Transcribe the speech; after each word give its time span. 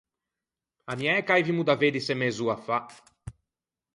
Ammiæ 0.91 1.13
ch’aivimo 1.27 1.63
da 1.67 1.75
veddise 1.81 2.13
mez’oa 2.19 2.55
fa! 2.65 2.77